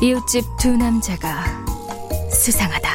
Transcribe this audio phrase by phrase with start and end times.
[0.00, 1.44] 이웃집 두 남자가
[2.30, 2.88] 수상하다.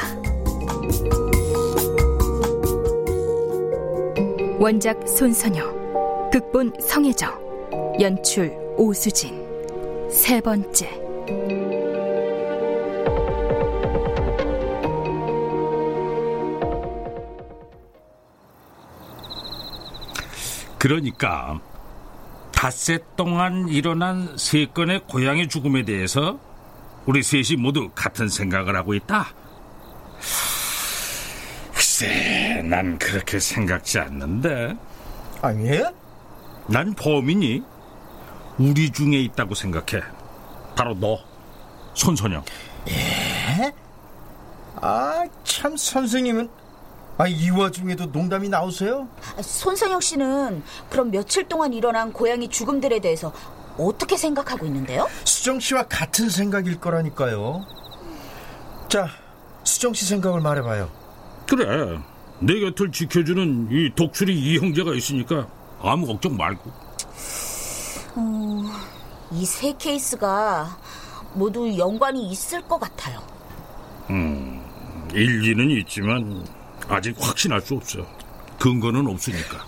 [4.57, 9.45] 원작 손선영, 극본 성혜정, 연출 오수진.
[10.09, 10.89] 세 번째.
[20.79, 21.59] 그러니까
[22.53, 26.39] 닷새 동안 일어난 세 건의 고양이 죽음에 대해서
[27.05, 29.27] 우리 셋이 모두 같은 생각을 하고 있다.
[31.73, 34.75] 글쎄, 난 그렇게 생각지 않는데.
[35.41, 35.83] 아니, 예?
[36.67, 37.61] 난 범인이
[38.57, 40.03] 우리 중에 있다고 생각해.
[40.75, 41.19] 바로 너,
[41.93, 42.43] 손선영.
[42.89, 43.73] 예?
[44.75, 46.49] 아, 참 선생님은
[47.17, 49.07] 아, 이 와중에도 농담이 나오세요?
[49.39, 53.31] 손선영 씨는 그럼 며칠 동안 일어난 고양이 죽음들에 대해서
[53.77, 55.07] 어떻게 생각하고 있는데요?
[55.23, 57.65] 수정 씨와 같은 생각일 거라니까요.
[58.89, 59.07] 자,
[59.63, 60.89] 수정 씨 생각을 말해봐요.
[61.47, 61.99] 그래,
[62.39, 65.47] 내 곁을 지켜주는 이 독수리 이 형제가 있으니까
[65.81, 66.71] 아무 걱정 말고.
[68.17, 68.69] 음,
[69.31, 70.77] 이세 케이스가
[71.33, 73.21] 모두 연관이 있을 것 같아요.
[74.11, 74.61] 음,
[75.13, 76.45] 일리는 있지만
[76.87, 78.05] 아직 확신할 수 없어.
[78.59, 79.65] 근거는 없으니까.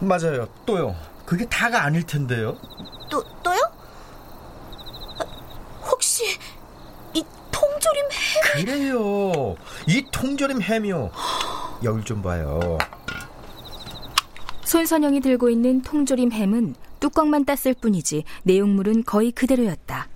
[0.00, 0.48] 맞아요.
[0.66, 0.94] 또요.
[1.24, 2.56] 그게 다가 아닐 텐데요.
[5.86, 6.24] 혹시
[7.14, 7.22] 이
[8.56, 9.56] 그래요.
[9.88, 11.10] 이 통조림 햄이요.
[11.82, 12.78] 여길 좀 봐요.
[14.64, 20.08] 손선영이 들고 있는 통조림 햄은 뚜껑만 땄을 뿐이지 내용물은 거의 그대로였다.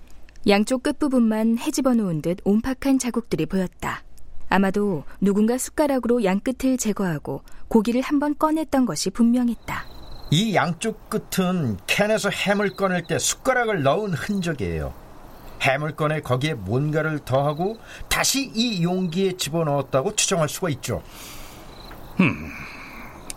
[0.47, 4.03] 양쪽 끝부분만 헤집어 놓은 듯 옴팍한 자국들이 보였다.
[4.49, 9.85] 아마도 누군가 숟가락으로 양 끝을 제거하고 고기를 한번 꺼냈던 것이 분명했다.
[10.31, 14.93] 이 양쪽 끝은 캔에서 햄을 꺼낼 때 숟가락을 넣은 흔적이에요.
[15.95, 17.77] 꺼내 거기에 뭔가를 더하고
[18.07, 21.03] 다시 이 용기에 집어넣었다고 추정할 수가 있죠.
[22.19, 22.51] 음,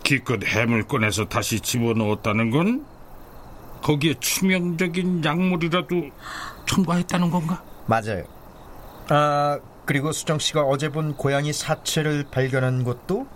[0.02, 0.40] 기껏
[0.88, 2.86] 꺼내서 다시 집어넣었다는 건
[3.82, 6.10] 거기에 치명적인 약물이라도
[6.66, 7.62] 첨가했다는 건가?
[7.86, 8.24] 맞아요.
[9.08, 13.26] 아, 그리고 수정 씨가 어제 본 고양이 사체를 발견한 곳도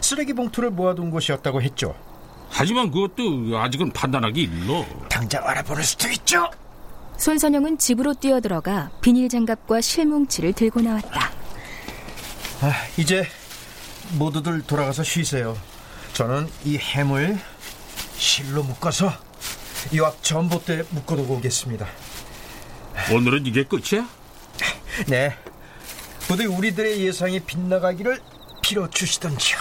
[0.00, 1.94] 쓰레기 봉투를 모아둔 곳이었다고 했죠.
[2.50, 4.84] 하지만 그것도 아직은 판단하기 일러.
[5.08, 6.48] 당장 알아보는 수도 있죠.
[7.16, 11.30] 손선영은 집으로 뛰어들어가 비닐 장갑과 실뭉치를 들고 나왔다.
[12.60, 13.26] 아, 이제
[14.18, 15.56] 모두들 돌아가서 쉬세요.
[16.12, 17.38] 저는 이 햄을
[18.16, 19.12] 실로 묶어서
[19.92, 21.86] 이 앞 전봇대에 묶어두고 오겠습니다.
[23.12, 24.08] 오늘은 이게 끝이야?
[25.08, 25.36] 네.
[26.26, 28.20] 부디 우리들의 예상이 빗나가기를
[28.62, 29.58] 빌어주시던지요.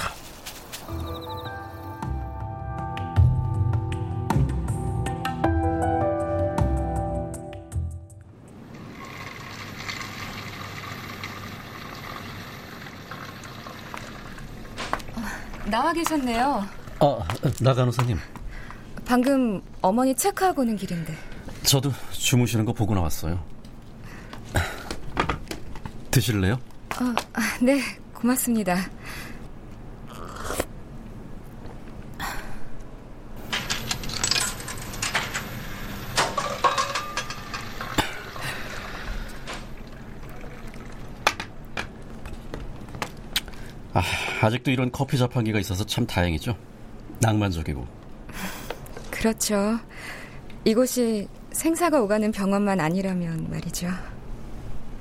[15.65, 16.65] 나와 계셨네요.
[16.99, 17.19] 아,
[17.61, 18.17] 나 간호사님.
[19.05, 21.15] 방금 어머니 체크하고 오는 길인데.
[21.63, 23.39] 저도 주무시는 거 보고 나왔어요.
[26.11, 26.53] 드실래요?
[26.99, 27.13] 어,
[27.61, 27.79] 네,
[28.13, 28.77] 고맙습니다.
[44.45, 46.55] 아직도 이런 커피 자판기가 있어서 참 다행이죠.
[47.19, 47.85] 낭만적이고.
[49.09, 49.79] 그렇죠.
[50.65, 53.87] 이곳이 생사가 오가는 병원만 아니라면 말이죠.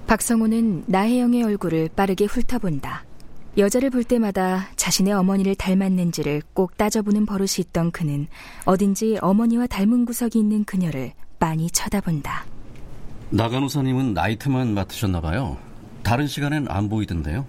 [0.07, 3.05] 박성호는 나혜영의 얼굴을 빠르게 훑어본다.
[3.59, 8.27] 여자를 볼 때마다 자신의 어머니를 닮았는지를 꼭 따져보는 버릇이 있던 그는
[8.65, 12.47] 어딘지 어머니와 닮은 구석이 있는 그녀를 빤히 쳐다본다.
[13.31, 15.59] 나간호사님은 나이트만 맡으셨나 봐요.
[16.03, 17.47] 다른 시간엔 안 보이던데요.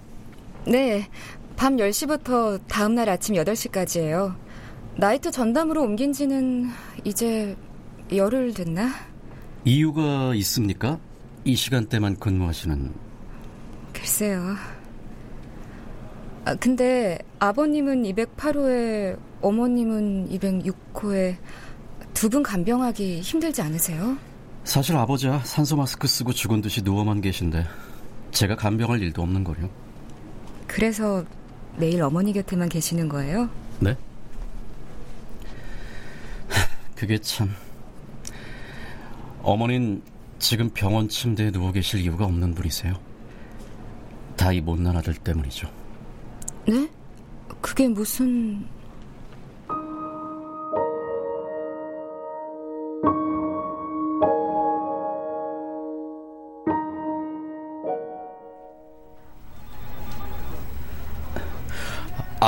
[0.65, 1.07] 네,
[1.55, 4.35] 밤 10시부터 다음날 아침 8시까지예요.
[4.97, 6.67] 나이트 전담으로 옮긴 지는
[7.03, 7.55] 이제
[8.13, 8.89] 열흘 됐나?
[9.65, 10.99] 이유가 있습니까?
[11.45, 12.91] 이 시간대만 근무하시는.
[13.93, 14.55] 글쎄요.
[16.45, 21.37] 아, 근데 아버님은 208호에 어머님은 206호에
[22.13, 24.17] 두 분 간병하기 힘들지 않으세요?
[24.63, 27.65] 사실 아버지야 산소 마스크 쓰고 죽은 듯이 누워만 계신데
[28.31, 29.69] 제가 간병할 일도 없는 거요.
[30.67, 31.23] 그래서
[31.77, 33.49] 매일 어머니 곁에만 계시는 거예요?
[33.79, 33.95] 네?
[36.95, 37.49] 그게 참
[39.41, 40.01] 어머닌
[40.39, 42.93] 지금 병원 침대에 누워 계실 이유가 없는 분이세요.
[44.37, 45.69] 다 이 못난 아들 때문이죠.
[46.67, 46.89] 네?
[47.61, 48.65] 그게 무슨...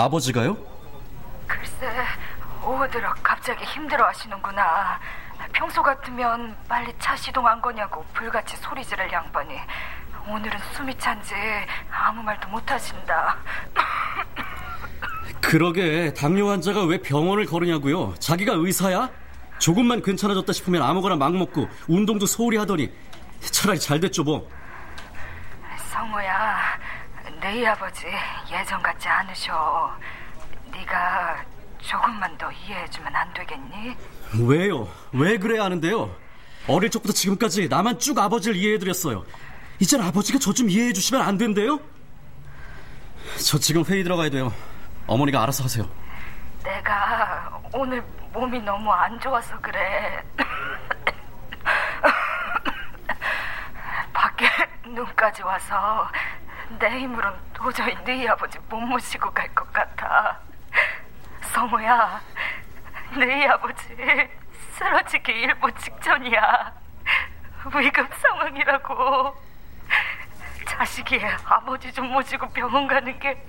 [0.03, 0.57] 아버지가요?
[1.47, 1.89] 글쎄,
[2.63, 5.00] 오후 들어 갑자기 힘들어 하시는구나.
[5.53, 9.56] 평소 같으면 빨리 차 시동 안 거냐고 불같이 소리 지를 양반이.
[10.27, 11.33] 오늘은 숨이 찬지
[11.92, 13.38] 아무 말도 못 하신다.
[15.39, 18.15] 그러게 당뇨 환자가 왜 병원을 거르냐고요?
[18.15, 19.09] 자기가 의사야?
[19.59, 22.92] 조금만 괜찮아졌다 싶으면 아무거나 막 먹고 운동도 소홀히 하더니
[23.39, 24.50] 차라리 잘 됐죠 뭐.
[27.56, 28.06] 네 아버지
[28.52, 29.96] 예전 같지 않으셔.
[30.74, 31.38] 네가
[31.80, 33.96] 조금만 더 이해해주면 안 되겠니?
[34.46, 34.90] 왜요?
[35.13, 36.13] 왜 그래야 하는데요?
[36.68, 39.24] 어릴 적부터 지금까지 나만 쭉 아버지를 이해해드렸어요.
[39.80, 41.80] 이젠 아버지가 저 좀 이해해주시면 안 된대요?
[43.38, 44.52] 저 지금 회의 들어가야 돼요.
[45.07, 45.90] 어머니가 알아서 하세요.
[46.62, 48.04] 내가 오늘
[48.34, 50.22] 몸이 너무 안 좋아서 그래.
[54.12, 54.46] 밖에
[54.88, 56.06] 눈까지 와서
[56.69, 60.39] 내 힘으론 도저히 네 아버지 못 모시고 갈 것 같아.
[61.53, 62.21] 성우야,
[63.17, 63.95] 네 아버지
[64.73, 66.73] 쓰러지기 일보 직전이야.
[67.75, 69.35] 위급 상황이라고.
[70.67, 73.41] 자식이 아버지 좀 모시고 병원 가는 게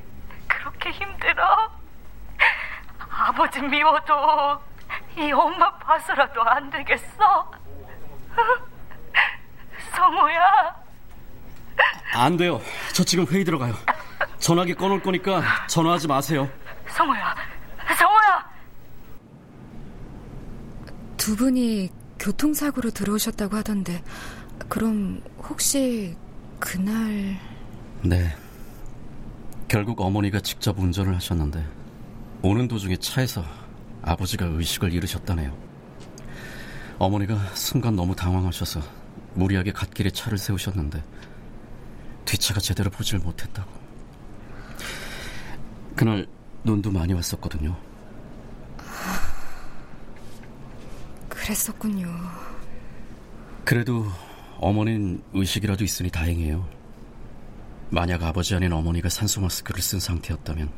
[0.47, 1.71] 그렇게 힘들어?
[3.11, 4.63] 아버지 미워도
[5.17, 7.51] 이 엄마 봐서라도 안 되겠어?
[9.95, 10.86] 성우야.
[12.15, 12.61] 안 돼요.
[12.93, 13.75] 저 지금 회의 들어가요.
[14.39, 16.49] 전화기 꺼놓을 거니까 전화하지 마세요.
[16.89, 17.35] 성우야,
[17.99, 18.47] 성우야.
[21.17, 24.03] 두 분이 교통사고로 들어오셨다고 하던데
[24.69, 26.17] 그럼 혹시
[26.61, 27.39] 그날
[28.03, 28.35] 네.
[29.69, 31.67] 결국 어머니가 직접 운전을 하셨는데
[32.43, 33.45] 오는 도중에 차에서
[34.03, 35.53] 아버지가 의식을 잃으셨다네요.
[36.99, 38.81] 어머니가 순간 너무 당황하셔서
[39.35, 41.03] 무리하게 갓길에 차를 세우셨는데
[42.37, 43.71] 뒷차가 제대로 보질 못했다고.
[45.95, 46.27] 그날
[46.65, 47.77] 눈도 많이 왔었거든요.
[51.29, 52.09] 그랬었군요.
[53.65, 54.07] 그래도
[54.59, 56.67] 어머닌 의식이라도 있으니 다행이에요.
[57.89, 60.71] 만약 아버지 아닌 어머니가 산소 마스크를 쓴 상태였다면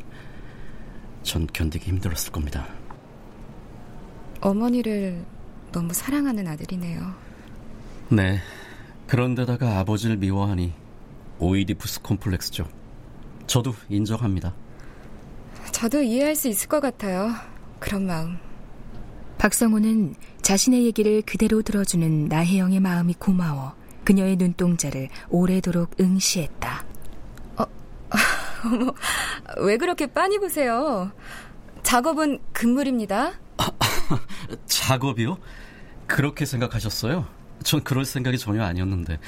[1.23, 2.69] 전 견디기 힘들었을 겁니다.
[4.41, 5.25] 어머니를
[5.73, 7.15] 너무 사랑하는 아들이네요.
[8.11, 8.41] 네.
[9.07, 10.88] 그런데다가 아버지를 미워하니
[11.39, 12.67] 오이디푸스 콤플렉스죠.
[13.47, 14.55] 저도 인정합니다.
[15.73, 17.33] 저도 이해할 수 있을 것 같아요.
[17.79, 18.39] 그런 마음.
[19.39, 26.85] 박성호는 자신의 얘기를 그대로 들어주는 나혜영의 마음이 고마워 그녀의 눈동자를 오래도록 응시했다.
[27.59, 27.65] 어,
[28.65, 28.93] 어머,
[29.59, 31.13] 왜 그렇게 빤히 보세요?
[31.83, 33.33] 작업은 금물입니다.
[34.67, 35.39] 작업이요?
[36.07, 37.27] 그렇게 생각하셨어요?
[37.63, 39.19] 전 그럴 생각이 전혀 아니었는데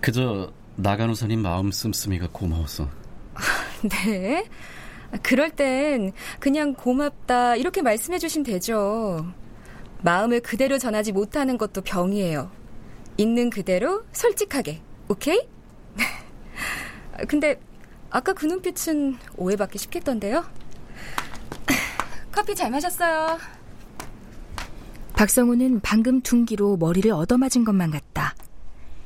[0.00, 2.88] 그저 나간호사님 마음 씀씀이가 고마워서
[3.88, 4.48] 네.
[5.22, 9.24] 그럴 땐 그냥 고맙다 이렇게 말씀해 주시면 되죠.
[10.02, 12.50] 마음을 그대로 전하지 못하는 것도 병이에요.
[13.16, 14.82] 있는 그대로 솔직하게.
[15.08, 15.40] 오케이?
[17.28, 17.60] 근데
[18.10, 20.44] 아까 그 눈빛은 오해받기 쉽겠던데요?
[22.32, 23.38] 커피 잘 마셨어요.
[25.14, 28.03] 박성우는 방금 둔기로 머리를 얻어맞은 것만 같다.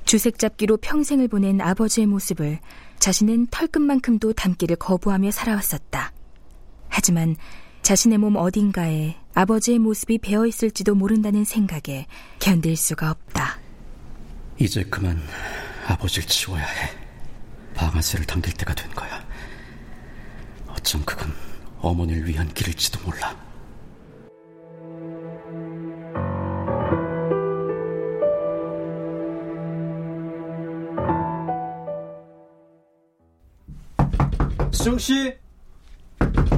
[0.08, 2.60] 주색 잡기로 평생을 보낸 아버지의 모습을
[2.98, 6.14] 자신은 털끝만큼도 닮기를 거부하며 살아왔었다.
[6.88, 7.36] 하지만
[7.82, 12.06] 자신의 몸 어딘가에 아버지의 모습이 배어 있을지도 모른다는 생각에
[12.38, 13.58] 견딜 수가 없다.
[14.58, 15.20] 이제 그만
[15.86, 16.90] 아버지를 치워야 해.
[17.74, 19.22] 방아쇠를 당길 때가 된 거야.
[20.68, 21.34] 어쩜 그건
[21.80, 23.36] 어머니를 위한 길일지도 몰라.
[34.88, 35.36] 수정 씨,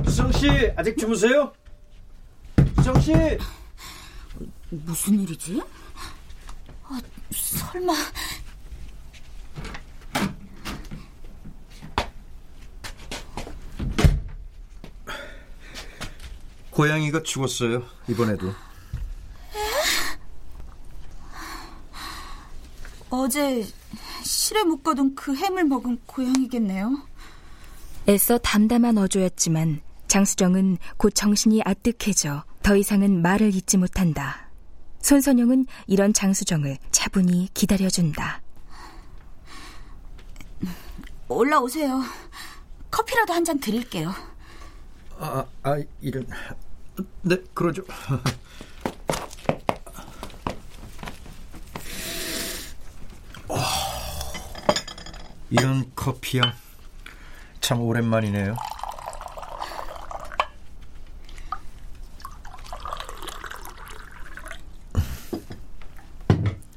[0.07, 1.53] 수정 씨 아직 주무세요?
[2.77, 3.13] 수정 씨.
[4.69, 5.61] 무슨 일이지?
[6.85, 7.01] 아,
[7.33, 7.93] 설마
[16.71, 18.55] 고양이가 죽었어요 이번에도.
[23.11, 23.67] 어제
[24.23, 27.10] 실에 묶어둔 그 햄을 먹은 고양이겠네요.
[28.11, 34.50] 애써 담담한 어조였지만 장수정은 곧 정신이 아뜩해져 더 이상은 말을 잇지 못한다.
[35.00, 38.43] 손선영은 이런 장수정을 차분히 기다려준다.
[41.29, 42.02] 올라오세요.
[42.90, 44.12] 커피라도 한 잔 드릴게요.
[45.17, 46.26] 아, 아 이런.
[47.23, 47.85] 네, 그러죠.
[53.49, 53.57] 어,
[55.50, 56.52] 이런 커피향
[57.71, 58.57] 참 오랜만이네요.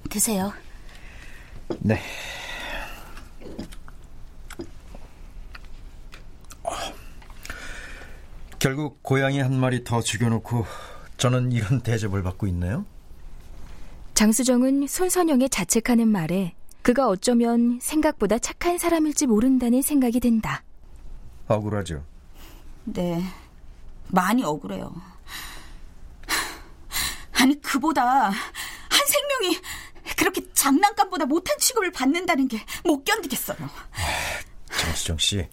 [0.07, 0.53] 드세요.
[1.79, 1.99] 네.
[8.59, 10.63] 결국 고양이 한 마리 더 죽여놓고
[11.17, 12.85] 저는 이런 대접을 받고 있나요?
[14.13, 20.63] 장수정은 손선영의 자책하는 말에 그가 어쩌면 생각보다 착한 사람일지 모른다는 생각이 든다.
[21.47, 22.05] 억울하죠?
[22.85, 23.23] 네,
[24.07, 24.93] 많이 억울해요.
[27.33, 29.59] 아니, 그보다 한 생명이
[30.17, 33.57] 그렇게 장난감보다 못한 취급을 받는다는 게 못 견디겠어요.
[34.69, 35.47] 장수정 씨.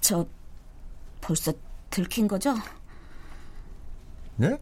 [0.00, 0.26] 저
[1.20, 1.52] 벌써
[1.90, 2.54] 들킨 거죠?
[4.36, 4.56] 네?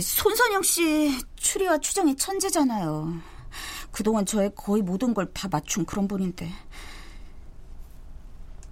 [0.00, 3.20] 손선영 씨 추리와 추정의 천재잖아요.
[3.92, 6.50] 그동안 저의 거의 모든 걸 다 맞춘 그런 분인데.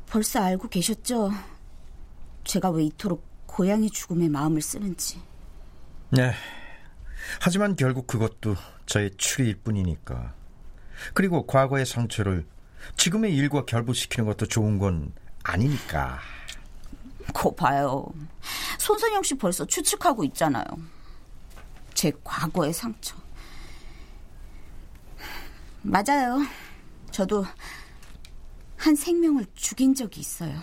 [0.06, 1.30] 벌써 알고 계셨죠?
[2.44, 5.20] 제가 왜 이토록 고양이 죽음에 마음을 쓰는지.
[6.10, 6.32] 네.
[7.40, 10.34] 하지만 결국 그것도 저의 추리일 뿐이니까.
[11.14, 12.46] 그리고 과거의 상처를
[12.96, 15.12] 지금의 일과 결부시키는 것도 좋은 건
[15.44, 16.18] 아니니까.
[17.32, 18.06] 거 봐요.
[18.78, 20.64] 손선영 씨 벌써 추측하고 있잖아요.
[21.94, 23.19] 제 과거의 상처.
[25.82, 26.46] 맞아요.
[27.10, 27.44] 저도
[28.76, 30.60] 한 생명을 죽인 적이 있어요.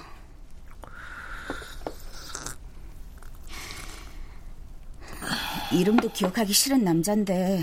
[5.72, 7.62] 이름도 기억하기 싫은 남잔데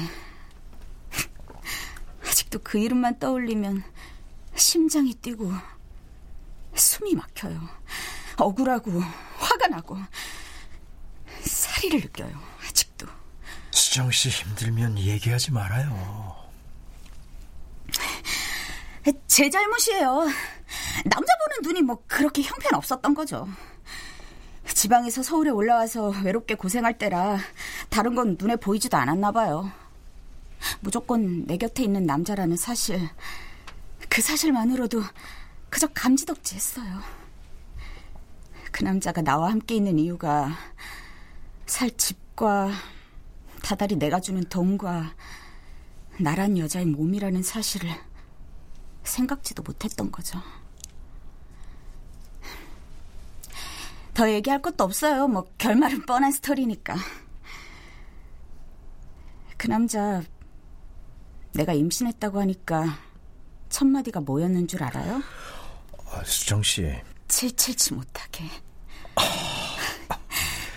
[2.23, 3.83] 아직도 그 이름만 떠올리면
[4.55, 5.51] 심장이 뛰고
[6.75, 7.61] 숨이 막혀요.
[8.37, 9.01] 억울하고
[9.39, 9.97] 화가 나고
[11.43, 12.39] 사리를 느껴요.
[12.69, 13.07] 아직도.
[13.71, 16.44] 수정 씨 힘들면 얘기하지 말아요.
[19.27, 20.27] 제 잘못이에요.
[21.05, 23.47] 남자 보는 눈이 뭐 그렇게 형편 없었던 거죠.
[24.67, 27.39] 지방에서 서울에 올라와서 외롭게 고생할 때라
[27.91, 29.71] 다른 건 눈에 보이지도 않았나 봐요.
[30.81, 32.99] 무조건 내 곁에 있는 남자라는 사실,
[34.09, 35.03] 그 사실만으로도
[35.69, 37.01] 그저 감지덕지 했어요.
[38.73, 40.51] 그 남자가 나와 함께 있는 이유가
[41.67, 42.73] 살 집과
[43.63, 45.15] 다달이 내가 주는 돈과
[46.19, 47.91] 나란 여자의 몸이라는 사실을
[49.05, 50.41] 생각지도 못했던 거죠.
[54.15, 55.27] 더 얘기할 것도 없어요.
[55.29, 56.95] 뭐 결말은 뻔한 스토리니까.
[59.57, 60.23] 그 남자
[61.53, 62.99] 내가 임신했다고 하니까
[63.69, 65.23] 첫 마디가 뭐였는 줄 알아요?
[66.11, 66.95] 아, 수정 씨.
[67.29, 68.45] 칠칠치 못하게.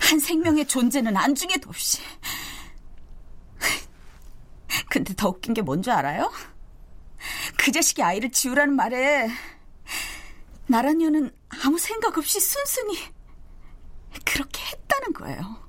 [0.00, 2.00] 한 생명의 존재는 안중에도 없이.
[4.88, 6.32] 근데 더 웃긴 게 뭔 줄 알아요?
[7.68, 9.28] 그 자식이 아이를 지우라는 말에
[10.68, 11.30] 나란 여는
[11.66, 12.96] 아무 생각 없이 순순히
[14.24, 15.68] 그렇게 했다는 거예요.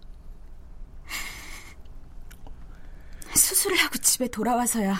[3.35, 4.95] 수술을 하고 집에 돌아와서야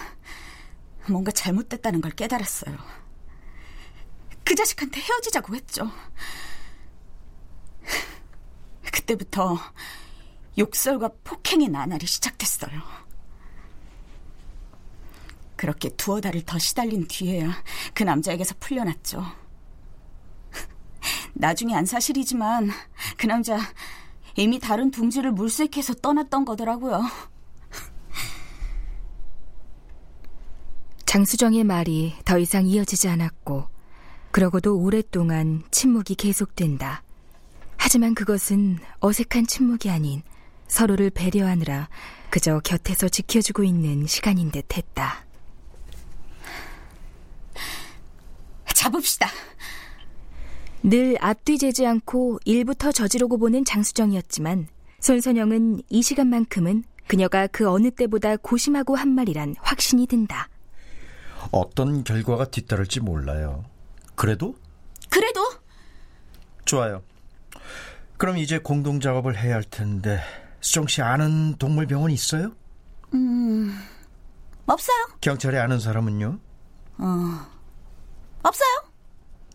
[1.08, 2.78] 뭔가 잘못됐다는 걸 깨달았어요.
[4.44, 5.90] 그 자식한테 헤어지자고 했죠.
[8.92, 9.58] 그때부터
[10.58, 13.09] 욕설과 폭행의 나날이 시작됐어요.
[15.60, 17.52] 그렇게 두어 달을 더 시달린 뒤에야
[17.94, 19.26] 그 남자에게서 풀려났죠.
[21.34, 22.72] 나중에 안 사실이지만
[23.18, 23.60] 그 남자
[24.38, 27.04] 이미 다른 둥지를 물색해서 떠났던 거더라고요.
[31.06, 33.68] 장수정의 말이 더 이상 이어지지 않았고
[34.32, 37.04] 그러고도 오랫동안 침묵이 계속된다.
[37.76, 40.22] 하지만 그것은 어색한 침묵이 아닌
[40.70, 41.90] 서로를 배려하느라
[42.30, 45.28] 그저 곁에서 지켜주고 있는 시간인 듯 했다.
[48.80, 49.28] 잡읍시다.
[50.84, 54.70] 늘 앞뒤 재지 않고 일부터 저지르고 보는 장수정이었지만
[55.02, 60.48] 손선영은 이 시간만큼은 그녀가 그 어느 때보다 고심하고 한 말이란 확신이 든다.
[61.52, 63.66] 어떤 결과가 뒤따를지 몰라요.
[64.16, 64.56] 그래도?
[65.10, 65.42] 그래도?
[66.64, 67.02] 좋아요.
[68.18, 70.22] 그럼 이제 공동 작업을 해야 할 텐데
[70.62, 72.52] 수정 씨 아는 동물병원 있어요?
[73.14, 73.78] 음,
[74.68, 74.98] 없어요.
[75.20, 76.40] 경찰에 아는 사람은요?
[77.00, 77.59] 어,
[78.44, 78.70] 없어요.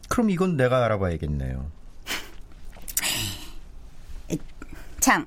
[0.08, 1.70] 그럼 이건 내가 알아봐야겠네요.
[5.00, 5.26] 장,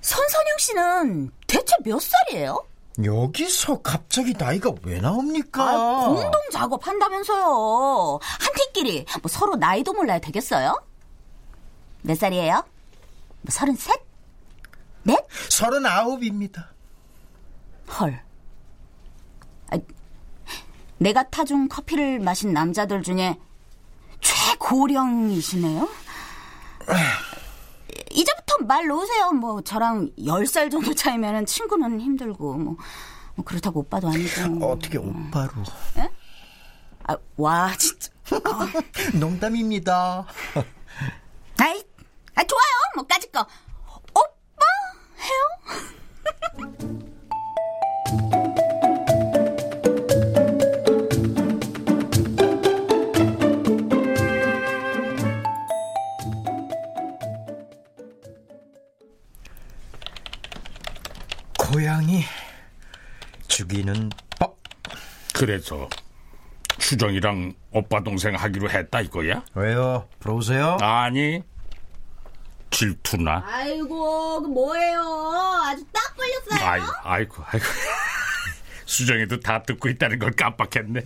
[0.00, 2.64] 손선영 씨는 대체 몇 살이에요?
[3.02, 5.62] 여기서 갑자기 나이가 왜 나옵니까?
[5.64, 8.20] 아, 공동 작업한다면서요.
[8.22, 10.80] 한테끼리 뭐 서로 나이도 몰라야 되겠어요?
[12.02, 12.64] 몇 살이에요?
[13.40, 14.00] 뭐 서른 셋?
[15.02, 15.18] 넷?
[15.48, 16.70] 서른 아홉입니다.
[17.98, 18.22] 헐.
[19.70, 19.78] 아,
[21.02, 23.36] 내가 타준 커피를 마신 남자들 중에
[24.20, 25.88] 최고령이시네요.
[28.10, 29.32] 이제부터 말 놓으세요.
[29.32, 32.76] 뭐 저랑 10살 정도 차이면 친구는 힘들고 뭐,
[33.34, 34.64] 뭐 그렇다고 오빠도 아니고.
[34.64, 35.50] 어떻게 오빠로?
[35.98, 36.08] 에?
[37.04, 38.10] 아, 와 진짜.
[39.18, 40.24] 농담입니다.
[41.58, 41.82] 아이,
[42.34, 42.72] 아 좋아요.
[42.94, 43.44] 뭐 까짓 거.
[44.14, 44.62] 오빠
[45.18, 45.42] 해요?
[63.72, 64.58] 죽이는 법.
[65.34, 65.88] 그래서
[66.78, 69.42] 추정이랑 오빠 동생 하기로 했다 이거야?
[69.54, 70.06] 왜요?
[70.20, 70.76] 부러우세요?
[70.80, 71.42] 아니
[72.70, 73.42] 질투나.
[73.46, 75.00] 아이고, 그 뭐예요?
[75.66, 76.66] 아주 딱 걸렸어요.
[76.68, 77.64] 아이, 아이고, 아이고.
[78.86, 81.02] 수정이도 다 듣고 있다는 걸 깜빡했네.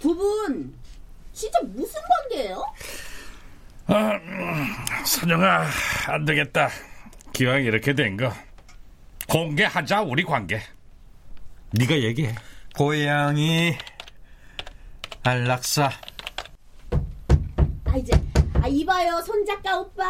[0.00, 0.74] 두 분
[1.32, 1.98] 진짜 무슨
[2.30, 2.62] 관계예요?
[3.86, 4.66] 아, 음,
[5.06, 5.66] 선영아,
[6.08, 6.68] 안 되겠다.
[7.32, 8.30] 기왕 이렇게 된 거
[9.28, 10.60] 공개하자 우리 관계.
[11.72, 12.34] 네가 얘기해.
[12.76, 13.74] 고양이
[15.22, 15.90] 안락사.
[17.84, 18.12] 아 이제
[18.62, 20.04] 아 이봐요 손 작가 오빠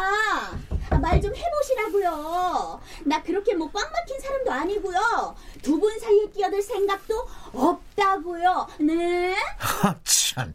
[0.91, 6.61] 아, 말 좀 해보시라고요 나 그렇게 뭐 꽉 막힌 사람도 아니고요 두 분 사이에 끼어들
[6.61, 10.53] 생각도 없다고요 네 하, 참.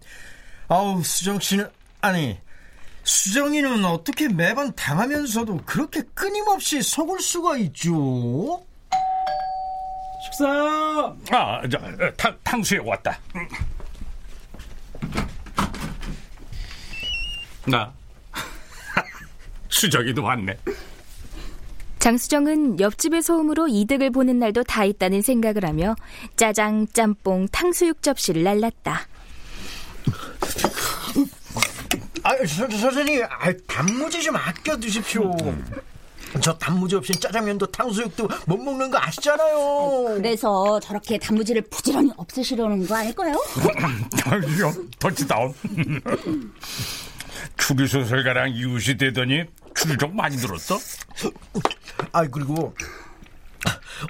[0.69, 1.69] 아우, 수정 씨는,
[2.01, 2.38] 아니,
[3.05, 8.64] 수정이는 어떻게 매번 당하면서도 그렇게 끊임없이 속을 수가 있죠?
[10.27, 11.17] 식사요.
[11.31, 11.79] 아, 저,
[12.17, 13.19] 탕, 탕수육 왔다.
[13.35, 13.49] 음.
[17.71, 17.93] 나
[19.69, 20.57] 수정이도 왔네.
[21.99, 25.97] 장수정은 옆집의 소음으로 이득을 보는 날도 다 있다는 생각을 하며
[26.37, 29.09] 짜장, 짬뽕, 탕수육 접시를 날랐다.
[32.23, 35.33] 아, 서, 선생님, 아, 단무지 좀 아껴 드십시오.
[36.40, 40.16] 저 단무지 없이 짜장면도 탕수육도 못 먹는 거 아시잖아요.
[40.16, 43.35] 그래서 저렇게 단무지를 부지런히 없애시려는 거 아닐까요?
[44.25, 45.55] 아니요, 터치다운.
[47.57, 49.44] 추리소설가랑 이웃이 되더니
[49.75, 50.79] 추리적 많이 늘었어?
[52.12, 52.75] 아, 그리고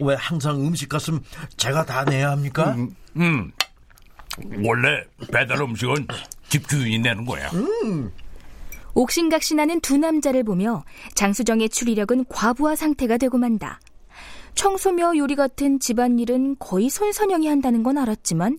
[0.01, 1.21] 왜 항상 음식 값은
[1.57, 2.73] 제가 다 내야 합니까?
[2.73, 3.53] 음, 음.
[4.65, 6.07] 원래 배달 음식은
[6.49, 7.49] 집주인이 내는 거야.
[7.51, 8.13] 음.
[9.01, 10.83] 옥신각신하는 두 남자를 보며
[11.15, 13.79] 장수정의 추리력은 과부하 상태가 되고 만다.
[14.55, 18.59] 청소며 요리 같은 집안일은 거의 손선영이 한다는 건 알았지만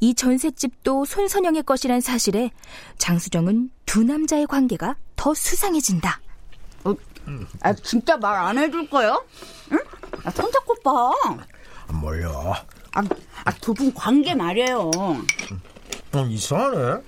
[0.00, 2.50] 이 전셋집도 손선영의 것이란 사실에
[2.98, 6.20] 장수정은 두 남자의 관계가 더 수상해진다.
[6.84, 6.94] 어,
[7.62, 9.24] 아, 진짜 말 안 해줄 거예요?
[9.70, 9.78] 응?
[10.24, 11.12] 아, 손잡고 봐.
[11.92, 12.64] 몰라.
[12.92, 13.02] 아,
[13.44, 14.90] 아, 두 분 관계 말이에요.
[14.96, 17.02] 어, 이상하네.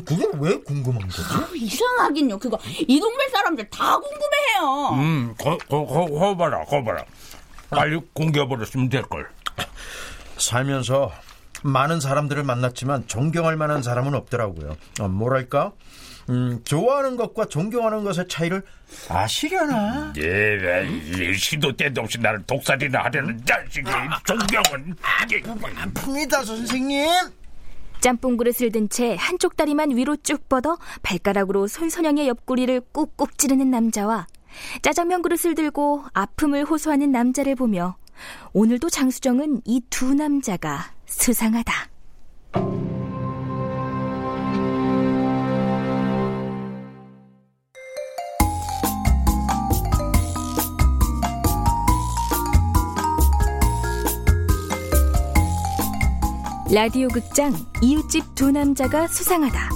[0.00, 1.22] 그게 왜 궁금한 거지?
[1.22, 2.38] 아, 이상하긴요.
[2.38, 4.88] 그거 이 동네 사람들 다 궁금해해요.
[4.94, 7.04] 음, 거, 거, 거, 거 봐라, 거 봐라.
[7.70, 9.28] 빨리 공개해버렸으면 될걸.
[10.38, 11.12] 살면서
[11.62, 14.76] 많은 사람들을 만났지만 존경할 만한 사람은 없더라고요.
[15.00, 15.72] 어, 뭐랄까?
[16.30, 18.62] 음, 좋아하는 것과 존경하는 것의 차이를
[19.08, 20.12] 아시려나?
[20.16, 23.90] 얘가 이 시도 때도 없이 나를 독살이나 하려는 자식이
[24.24, 27.08] 존경은 아픕니다 선생님
[28.02, 34.26] 짬뽕 그릇을 든 채 한쪽 다리만 위로 쭉 뻗어 발가락으로 손선영의 옆구리를 꾹꾹 찌르는 남자와
[34.82, 37.96] 짜장면 그릇을 들고 아픔을 호소하는 남자를 보며
[38.52, 42.91] 오늘도 장수정은 이 두 남자가 수상하다.
[56.74, 59.68] 라디오 극장 이웃집 두 남자가 수상하다.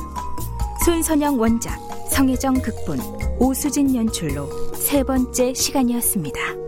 [0.83, 1.79] 손선영 원작,
[2.11, 2.99] 성혜정 극본,
[3.39, 6.66] 오수진 연출로 세 번째 시간이었습니다.